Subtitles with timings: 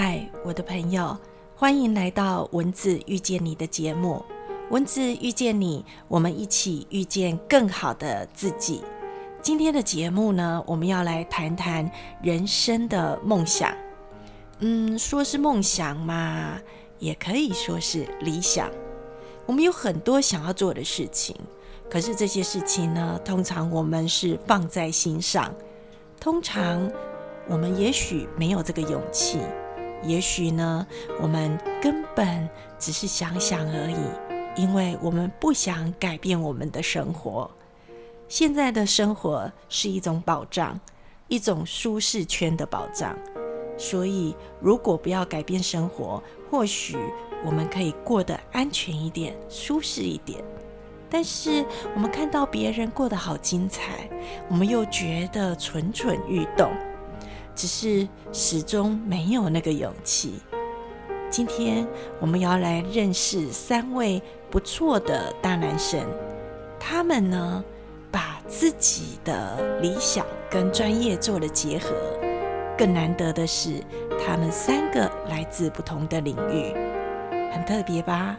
[0.00, 1.18] 嗨，我的朋友，
[1.56, 4.24] 欢迎来到文字遇见你的节目。
[4.70, 8.80] 文字遇见你，我们一起遇见更好的自己。
[9.42, 11.90] 今天的节目呢，我们要来谈谈
[12.22, 13.74] 人生的梦想。
[14.60, 16.60] 嗯，说是梦想嘛，
[17.00, 18.70] 也可以说是理想。
[19.46, 21.34] 我们有很多想要做的事情，
[21.90, 25.52] 可是这些事情呢，通常我们是放在心上，
[26.20, 26.88] 通常。
[27.50, 29.38] 我们也许没有这个勇气，
[30.02, 30.86] 也许呢，
[31.20, 32.48] 我们根本
[32.78, 37.50] 只是想想而已，因为我们不想改变我们的生活。
[38.28, 40.78] 现在的生活是一种保障，
[41.28, 43.16] 一种舒适圈的保障。
[43.76, 46.96] 所以，如果不要改变生活，或许
[47.44, 50.42] 我们可以过得安全一点、舒适一点。
[51.08, 54.10] 但是，我们看到别人过得好精彩，
[54.48, 56.70] 我们又觉得蠢蠢欲动。
[57.58, 60.34] 只是始终没有那个勇气。
[61.28, 61.84] 今天
[62.20, 66.00] 我们要来认识三位不错的大男生，
[66.78, 67.64] 他们呢
[68.12, 71.90] 把自己的理想跟专业做了结合。
[72.78, 73.82] 更难得的是，
[74.24, 76.72] 他们三个来自不同的领域，
[77.52, 78.38] 很特别吧？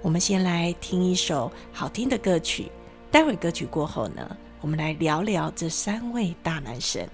[0.00, 2.70] 我们先来听一首好听的歌曲，
[3.10, 7.04] 待会歌曲过后呢，我们来聊聊这三位大男生。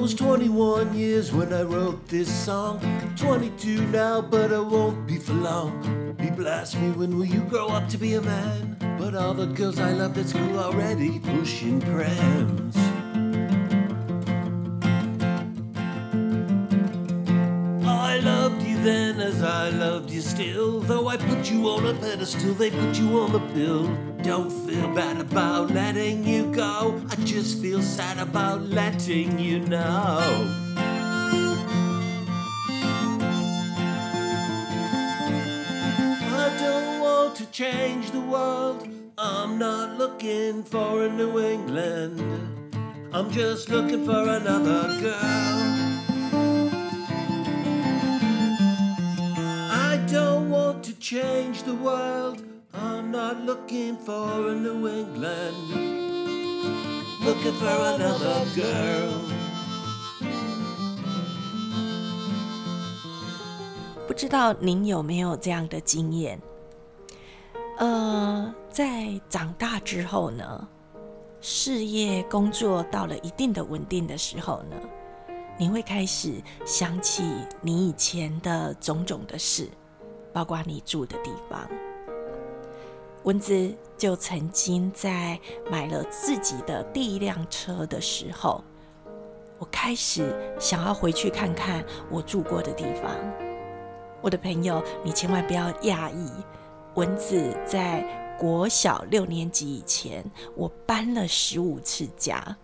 [0.00, 2.80] Was 21 years when I wrote this song.
[3.16, 6.14] 22 now, but I won't be for long.
[6.18, 8.78] People ask me, when will you grow up to be a man?
[8.98, 12.89] But all the girls I loved at school already pushing prams.
[19.42, 20.80] I loved you still.
[20.80, 23.86] Though I put you on a pedestal, they put you on the pill.
[24.22, 27.00] Don't feel bad about letting you go.
[27.10, 30.18] I just feel sad about letting you know.
[36.32, 38.88] I don't want to change the world.
[39.16, 42.20] I'm not looking for a New England.
[43.12, 45.99] I'm just looking for another girl.
[51.00, 52.42] Change the world.
[52.74, 55.56] I'm not looking for a New England,
[57.24, 59.10] looking for another girl.
[64.06, 66.38] 不知道您有没有这样的经验？
[67.78, 70.68] 呃，在长大之后呢，
[71.40, 74.76] 事业工作到了一定的稳定的时候呢，
[75.58, 77.22] 你会开始想起
[77.62, 79.66] 你以前的种种的事，
[80.32, 81.68] 包括你住的地方。
[83.24, 85.38] 蚊子就曾经在
[85.70, 88.64] 买了自己的第一辆车的时候，
[89.58, 93.10] 我开始想要回去看看我住过的地方。
[94.22, 96.30] 我的朋友，你千万不要讶异，
[96.94, 98.02] 蚊子在
[98.38, 100.24] 国小六年级以前，
[100.56, 102.56] 我搬了十五次家，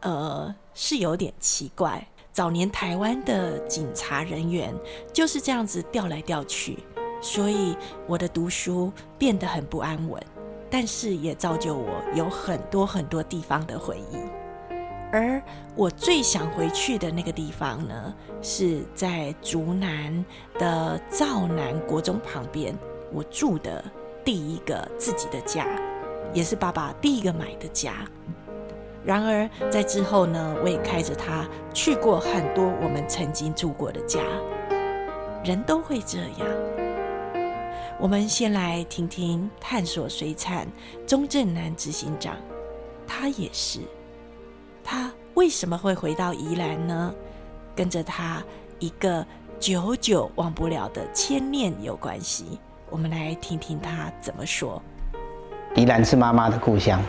[0.00, 2.06] 呃，是有点奇怪。
[2.40, 4.74] 早年台湾的警察人员
[5.12, 6.78] 就是这样子调来调去。
[7.20, 10.18] 所以我的读书变得很不安稳，
[10.70, 14.16] 但是也造就我有很多很多地方的回忆。
[15.12, 15.42] 而
[15.76, 20.24] 我最想回去的那个地方呢，是在竹南
[20.58, 22.74] 的赵南国中旁边，
[23.12, 23.84] 我住的
[24.24, 25.66] 第一个自己的家，
[26.32, 27.96] 也是爸爸第一个买的家。
[29.04, 34.20] 然而在之后呢，我也开着它去过很多我们曾经住过的家。
[35.42, 36.46] 人都会这样。
[37.98, 40.66] 我们先来听听探索水产
[41.06, 42.36] 钟正南执行长，
[43.06, 43.80] 他也是，
[44.84, 47.14] 他为什么会回到宜兰呢？
[47.74, 48.42] 跟着他
[48.78, 49.26] 一个
[49.58, 52.58] 久久忘不了的牵念有关系。
[52.90, 54.82] 我们来听听他怎么说。
[55.76, 57.00] 宜兰是妈妈的故乡，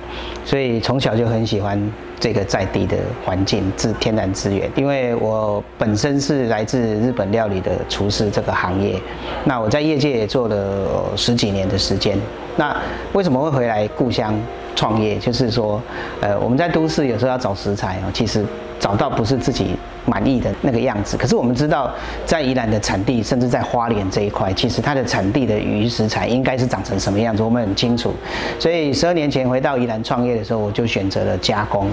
[0.45, 1.79] 所以从小就很喜欢
[2.19, 2.95] 这个在地的
[3.25, 4.69] 环境、自天然资源。
[4.75, 9.01] 因为我本身是来自日本料理的厨师这个行业，
[9.45, 12.18] 那我在业界也做了十几年的时间。
[12.56, 12.75] 那
[13.13, 14.33] 为什么会回来故乡
[14.75, 15.18] 创业？
[15.18, 15.81] 就是说，
[16.21, 18.45] 呃，我们在都市有时候要找食材哦，其实
[18.81, 19.78] 找到不是自己。
[20.04, 21.92] 满意的那个样子，可是我们知道，
[22.25, 28.12] 在宜兰的产地，甚至在花莲这一块，其实它的产地的鱼食材应该是长成什么样子，我们很清楚。
[28.57, 31.88] 所以十二年前回到宜兰创业的时候，我就选择了加工。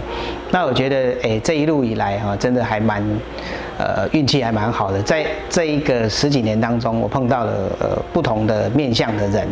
[0.50, 3.04] 那我觉得，哎，这一路以来哈，真的还蛮，
[3.78, 5.02] 呃，运气还蛮好的。
[5.02, 9.46] 在这一个十几年当中，我碰到了呃不同的面向的人，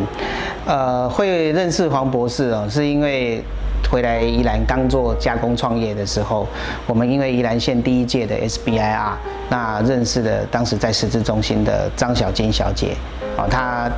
[0.65, 3.43] 呃，会认识黄博士哦，是因为。
[3.89, 6.47] 回来宜兰刚做加工创业的时候，
[6.85, 9.13] 我们因为宜兰县第一届的 SBIR，
[9.49, 12.95] 那认识了当时在实质中心的张小金小姐，
[13.37, 13.89] 哦，她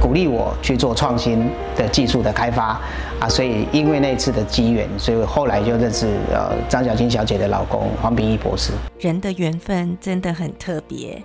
[0.00, 2.80] 鼓励我去做创新的技术的开发
[3.20, 8.72] 啊，所以因为那次的机缘，所以后来就认识呃张小金小姐的老公黄炳义博士。
[9.00, 11.20] 人的缘分真的很特别。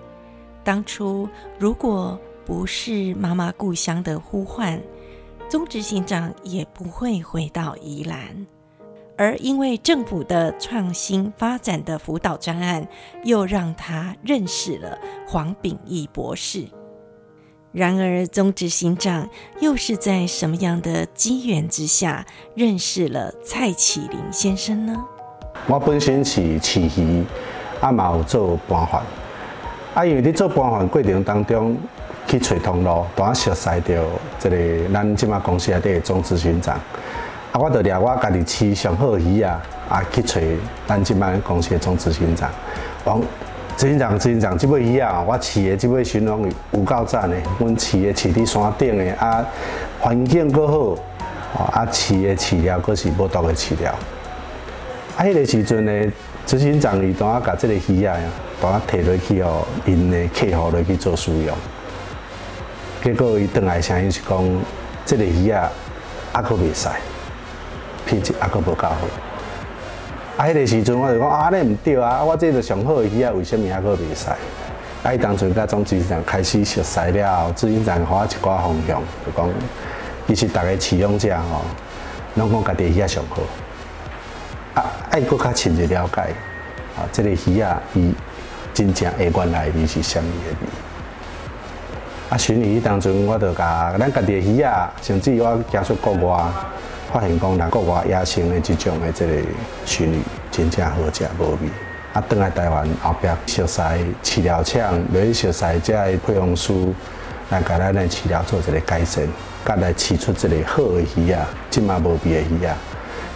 [0.64, 4.80] 当初如果不是妈妈故乡的呼唤，
[5.50, 8.46] 中执行长也不会回到宜兰。
[9.18, 12.88] 而因为政府的创新发展的辅导专案，
[13.24, 14.98] 又让他认识了
[15.28, 16.68] 黄炳义博士。
[17.72, 19.28] 然而，宗执行长
[19.60, 25.06] 又是在什么样的机缘之下认识了蔡启林先生呢？
[25.68, 27.24] 我本身是饲鱼，
[27.82, 29.04] 啊嘛有做搬饭，
[29.96, 31.76] 啊因为你做搬饭过程当中
[32.28, 33.96] 去找通路，当啊熟悉到
[34.38, 34.58] 这个
[34.94, 36.76] 咱即马公司内底的总执行长，
[37.54, 40.42] 啊我就掠我家己饲上好鱼啊，啊去找
[40.86, 42.50] 咱即马公司的总执行长，
[43.06, 43.22] 王
[43.78, 49.46] 执行长执行长，即尾鱼啊，我饲的即尾鲟龙鱼有够赞的，阮饲的饲伫山顶的啊，
[50.02, 50.98] 环境搁好，
[51.72, 53.92] 啊饲的饲料搁是无毒的饲料。
[55.16, 56.12] 啊，迄个时阵呢，
[56.46, 58.18] 执行长伊当啊，甲即个鱼啊，
[58.62, 61.56] 当啊摕落去哦，因的客户落去做使用。
[63.04, 64.44] 结果伊转来声音是讲，
[65.06, 65.70] 即个鱼啊，
[66.34, 66.90] 还佫袂使，
[68.06, 68.96] 品质还佫无够好。
[70.38, 74.30] 啊，迄个时阵我就讲啊，尼毋对啊，我这个上好的鱼啊，为什么还佫袂使？
[75.04, 79.50] 啊，伊当初甲总执行长开始熟悉了后，执行长互我一寡方向，就讲，
[80.28, 81.62] 其实逐个饲养者吼，
[82.36, 83.42] 拢讲家己鱼啊上好。
[84.82, 86.22] 啊，爱搁较深入了解，
[86.98, 88.14] 啊，即个鱼啊，伊
[88.74, 90.87] 真正下原来伊是虾米的味？
[92.30, 96.44] 啊，鲟鱼当中，我就甲咱家己的鱼啊，甚至我行出国外，
[97.14, 99.34] 发现讲咱国外野生的即种的即个
[99.86, 100.20] 鲟鱼，
[100.52, 101.58] 真正好食无味。
[102.12, 103.82] 啊，倒来台湾后壁熟悉
[104.22, 106.74] 饲料厂，落去熟悉遮个配方师，
[107.50, 109.26] 来甲咱的饲料做一个改善，
[109.66, 112.76] 甲来饲出即个好的鱼啊，即嘛无味的鱼啊。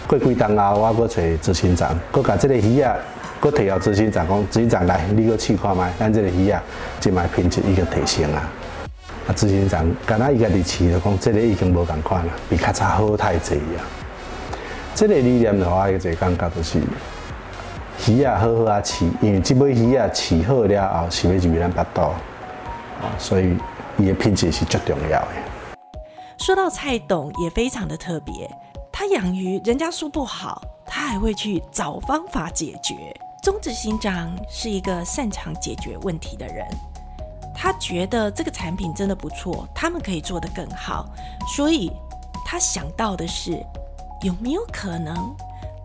[0.06, 2.94] 过几冬后，我搁找执行长，搁甲即个鱼啊，
[3.40, 6.62] 搁摕到执行长讲，执行长来，你搁试看觅，咱即个鱼啊，
[7.00, 8.46] 即卖品质已经提升啊。
[9.26, 13.80] 啊，执行长，敢若伊家己饲就讲，即个已经无共款啦，比较早好太济啊。
[14.94, 16.82] 即个理念的话，一个感觉就是，
[18.08, 23.56] 鱼啊好好啊饲，因为即尾鱼啊饲好了后，是要入咱腹肚，啊，所以
[23.96, 25.28] 伊的品质是最重要的。
[26.36, 28.50] 说到蔡董也非常的特别，
[28.90, 32.94] 他养鱼，人家说不好，他还会去找方法解决。
[33.40, 36.66] 中执行长是一个擅长解决问题的人，
[37.62, 41.06] 他觉得这个产品真的不错，他们可以做得更好，
[41.54, 41.92] 所以
[42.44, 43.64] 他想到的是，
[44.22, 45.32] 有没有可能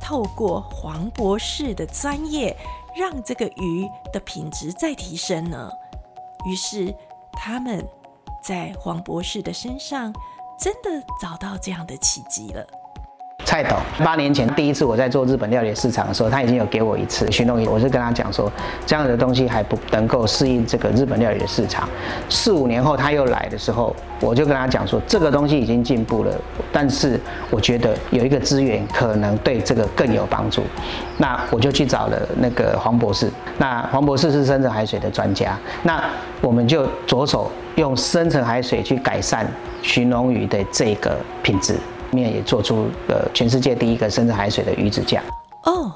[0.02, 2.58] 透过黄博士的专业，
[2.96, 5.70] 让这个鱼的品质再提升呢？
[6.48, 6.92] 于是
[7.34, 7.88] 他们
[8.44, 10.12] 在黄博士的身上
[10.60, 10.90] 真的
[11.22, 12.66] 找到这样的契机了。
[13.48, 18.52] 蔡董八年前第一次我在做日本料理市场的时候，他已经有给我一次寻龙鱼，我是跟他讲说，
[18.86, 21.88] 这样的东西还不能够适应这个日本料理的市场。
[22.28, 26.36] 四五年后他又来的时候，我就跟他讲说，这个东西已经进步了，
[26.74, 27.18] 但是
[27.50, 30.62] 我觉得有一个资源可能对这个更有帮助。
[31.18, 36.04] 那我就去找了那个黄博士，那黄博士是深层海水的专家，那
[36.42, 39.50] 我们就着手用深层海水去改善
[39.82, 41.78] 寻龙鱼的这个品质。
[42.18, 45.24] 面也做出了全世界第一个深层海水的鱼子酱。
[45.66, 45.92] 哦，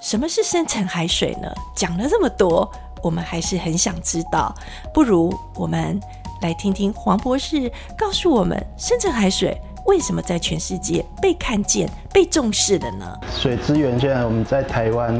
[0.00, 1.48] 什么是深层海水呢？
[1.74, 2.70] 讲了这么多，
[3.02, 4.54] 我们还是很想知道。
[4.92, 5.98] 不如我们
[6.42, 13.18] 来听听黄博士告诉我们，深层海水为什么在全世界被看见、被重视的呢？
[13.34, 15.18] 水资源现在我们在台湾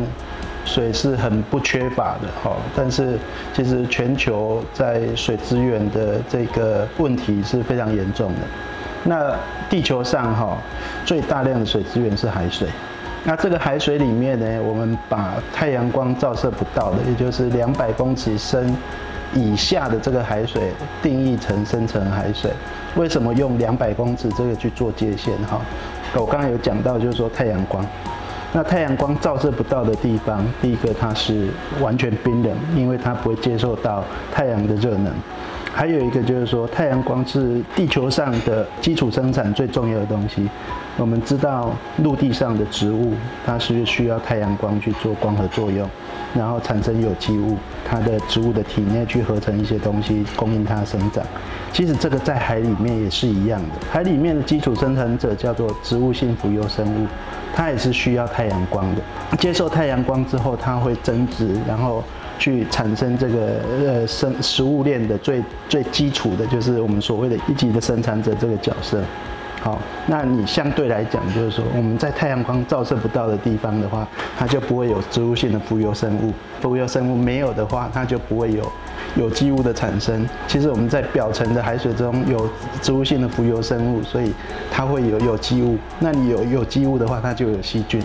[0.64, 3.18] 水是很不缺乏的哈，但是
[3.54, 8.40] 其实全球在水资源的这个问题是非常严重的。
[9.04, 9.34] 那
[9.68, 10.56] 地球上哈
[11.04, 12.68] 最大量的水资源是海水，
[13.24, 18.74] 那这个海水里面呢，我们把太阳光照射不到的，也就是两百公尺深
[19.34, 22.50] 以下的这个海水定义成深层海水。
[22.96, 25.60] 为什么用两百公尺这个去做界限哈？
[26.14, 27.84] 我刚刚有讲到，就是说太阳光，
[28.52, 31.48] 那太阳光照射不到的地方，第一个它是
[31.80, 35.12] 完全冰冷，因为它不会接受到太阳的热能。
[35.74, 40.48] 还有一个就是说，太阳光是地球上的基础生产最重要的东西，
[40.96, 43.12] 我们知道陆地上的植物，
[43.44, 45.90] 它是需要太阳光去做光合作用，
[46.32, 51.24] 然后产生有机物，它的植物的体内去合成一些东西，供应它生长。
[51.72, 57.06] 其实这个在海里面也是一样的，海里面的基础生产者叫做植物性浮游生物，
[57.52, 59.02] 它也是需要太阳光的。
[59.38, 62.04] 接受太阳光之后，它会增殖，然后
[62.38, 69.02] 去产生这个呃生食物链的最最基础的，就是我们所谓的一级的生产者这个角色。
[69.60, 76.34] 好，那你相对来讲，就是说我们在太阳光照射不到的地方的话，它就不会有植物性的浮游生物。
[76.60, 78.70] 浮游生物没有的话，它就不会有
[79.16, 80.28] 有机物的产生。
[80.46, 82.46] 其实我们在表层的海水中有
[82.82, 84.34] 植物性的浮游生物，所以
[84.70, 85.78] 它会有有机物。
[85.98, 88.02] 那你有有机物的话，它就有细菌，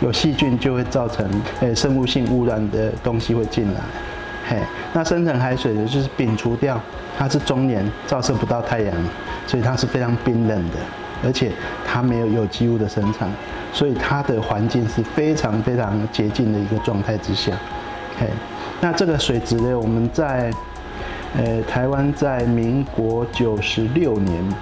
[0.00, 1.28] 有细菌就会造成
[1.60, 3.80] 呃生物性污染的东西会进来。
[4.48, 4.56] 嘿，
[4.92, 6.80] 那深层海水的就是摒除掉，
[7.18, 8.94] 它是终年照射不到太阳，
[9.46, 10.76] 所以它是非常冰冷的。
[11.24, 11.50] 而且
[11.84, 13.28] 它没有有机物的生产，
[13.72, 17.50] 所以它的环境是非常非常洁净的一个状态之下。
[18.20, 18.26] 嘿，
[18.80, 20.48] 那这个水质呢，我们在
[21.36, 24.54] 呃台湾在民国九十六年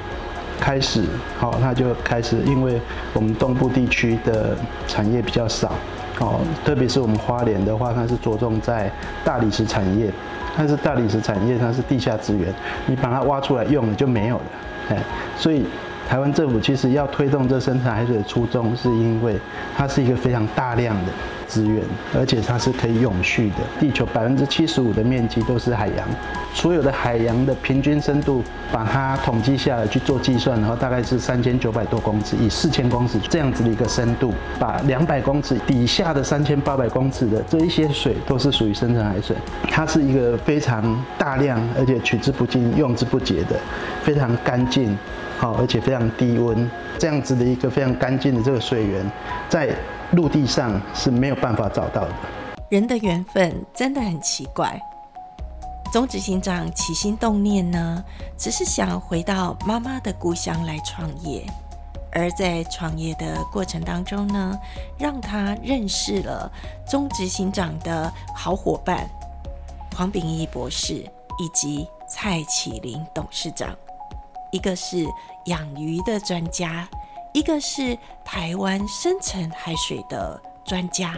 [0.61, 1.03] 开始，
[1.39, 2.81] 好，它就开始，因为
[3.13, 5.73] 我们东部地区的产业比较少，
[6.21, 8.91] 哦，特别是我们花莲的话，它是着重在
[9.25, 10.11] 大理石产业，
[10.57, 12.53] 但是大理石产业它是地下资源，
[12.87, 14.45] 你把它挖出来用了就没有了，
[14.91, 15.03] 哎，
[15.37, 15.65] 所以。
[16.09, 19.37] 台湾政府其实要推动这生产海水的初衷，是因为
[19.77, 21.11] 它是一个非常大量的
[21.47, 21.83] 资源，
[22.15, 23.57] 而且它是可以永续的。
[23.81, 26.09] 地球百分之七十五的面积都是海洋，
[26.53, 39.37] 所有的海洋的平均深度，把它统计下来去做计算，然后大概是三千九百多公尺，以四千公尺这样子的一个深度，把两百公尺底下的三千八百公尺的这一些水都是属于深层海水，
[39.71, 43.57] 它是一个非常大量而且取之不尽、用之不竭的，
[44.03, 44.97] 非常干净。
[45.39, 49.05] 好，而且非常低温，这样子的一个非常干净的这个水源，
[49.51, 49.69] 在
[50.13, 52.15] 陆地上是没有办法找到的。
[52.69, 54.81] 人的缘分真的很奇怪。
[55.93, 58.05] 总执行长起心动念呢，
[58.37, 61.47] 只是想回到妈妈的故乡来创业，
[62.13, 64.59] 而在创业的过程当中呢，
[64.99, 66.51] 让他认识了
[66.87, 69.09] 总执行长的好伙伴
[69.97, 70.95] 黄炳义博士
[71.39, 73.75] 以及蔡启林董事长。
[74.51, 75.07] 一个是
[75.47, 76.87] 养鱼的专家，
[77.37, 81.13] 一个是台湾深层海水的专家，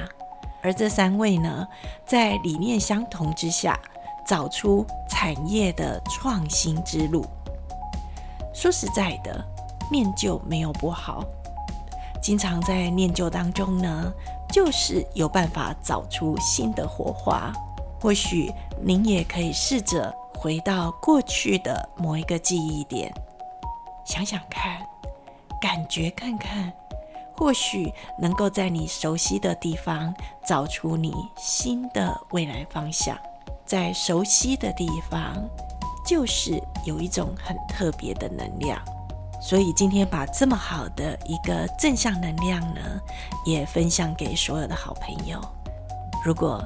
[0.61, 1.65] 而这三位呢，
[2.05, 3.79] 在理念相同之下，
[4.27, 7.25] 找出产业的创新之路。
[8.53, 9.47] 说实在的，
[9.93, 11.23] 念旧没有不好，
[12.21, 14.13] 经常在念旧当中呢，
[14.51, 17.53] 就是有办法找出新的火花。
[18.01, 20.13] 或许您也可以试着。
[20.35, 23.13] 回到过去的某一个记忆点，
[24.05, 24.85] 想想看，
[25.61, 26.73] 感觉看看，
[27.37, 30.15] 或许能够在你熟悉的地方
[30.47, 33.17] 找出你新的未来方向。
[33.65, 35.37] 在熟悉的地方，
[36.07, 38.81] 就是有一种很特别的能量。
[39.41, 42.81] 所以今天把这么好的一个正向能量呢，
[43.45, 45.41] 也分享给所有的好朋友。
[46.25, 46.61] 如果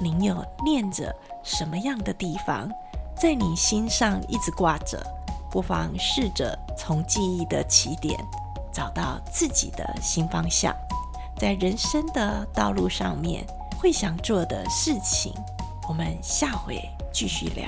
[0.00, 2.68] 您有念着什么样的地方，
[3.16, 5.00] 在你心上一直挂着，
[5.50, 8.18] 不妨试着从记忆的起点
[8.72, 10.74] 找到自己的新方向，
[11.36, 13.46] 在人生的道路上面
[13.78, 15.32] 会想做的事情，
[15.88, 16.80] 我们下回
[17.12, 17.66] 继续聊。